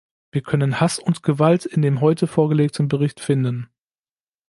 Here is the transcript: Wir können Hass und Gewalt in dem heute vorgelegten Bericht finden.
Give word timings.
Wir 0.31 0.41
können 0.41 0.79
Hass 0.79 0.97
und 0.97 1.21
Gewalt 1.21 1.63
in 1.67 1.83
dem 1.83 2.01
heute 2.01 2.25
vorgelegten 2.25 2.87
Bericht 2.87 3.19
finden. 3.19 3.69